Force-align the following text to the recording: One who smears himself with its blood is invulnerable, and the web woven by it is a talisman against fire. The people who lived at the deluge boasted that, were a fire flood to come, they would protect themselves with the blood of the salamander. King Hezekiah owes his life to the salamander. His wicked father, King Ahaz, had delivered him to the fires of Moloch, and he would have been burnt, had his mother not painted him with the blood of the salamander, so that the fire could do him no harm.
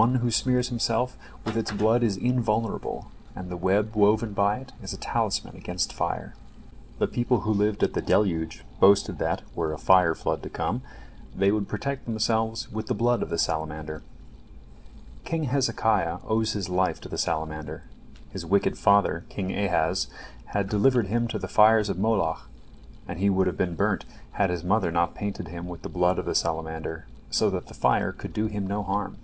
One 0.00 0.14
who 0.14 0.30
smears 0.30 0.68
himself 0.68 1.16
with 1.44 1.56
its 1.56 1.72
blood 1.72 2.04
is 2.04 2.16
invulnerable, 2.16 3.10
and 3.34 3.50
the 3.50 3.56
web 3.56 3.96
woven 3.96 4.32
by 4.34 4.58
it 4.60 4.72
is 4.80 4.92
a 4.92 4.96
talisman 4.96 5.56
against 5.56 5.92
fire. 5.92 6.36
The 7.00 7.08
people 7.08 7.40
who 7.40 7.50
lived 7.52 7.82
at 7.82 7.94
the 7.94 8.00
deluge 8.00 8.62
boasted 8.78 9.18
that, 9.18 9.42
were 9.52 9.72
a 9.72 9.78
fire 9.78 10.14
flood 10.14 10.44
to 10.44 10.48
come, 10.48 10.82
they 11.34 11.50
would 11.50 11.66
protect 11.66 12.04
themselves 12.04 12.70
with 12.70 12.86
the 12.86 12.94
blood 12.94 13.20
of 13.20 13.30
the 13.30 13.38
salamander. 13.38 14.04
King 15.24 15.42
Hezekiah 15.50 16.18
owes 16.24 16.52
his 16.52 16.68
life 16.68 17.00
to 17.00 17.08
the 17.08 17.18
salamander. 17.18 17.82
His 18.30 18.46
wicked 18.46 18.78
father, 18.78 19.24
King 19.28 19.50
Ahaz, 19.58 20.06
had 20.54 20.68
delivered 20.68 21.08
him 21.08 21.26
to 21.26 21.38
the 21.40 21.48
fires 21.48 21.88
of 21.88 21.98
Moloch, 21.98 22.48
and 23.08 23.18
he 23.18 23.28
would 23.28 23.48
have 23.48 23.56
been 23.58 23.74
burnt, 23.74 24.04
had 24.34 24.50
his 24.50 24.62
mother 24.62 24.92
not 24.92 25.16
painted 25.16 25.48
him 25.48 25.66
with 25.66 25.82
the 25.82 25.88
blood 25.88 26.20
of 26.20 26.26
the 26.26 26.36
salamander, 26.36 27.06
so 27.28 27.50
that 27.50 27.66
the 27.66 27.74
fire 27.74 28.12
could 28.12 28.32
do 28.32 28.46
him 28.46 28.68
no 28.68 28.84
harm. 28.84 29.16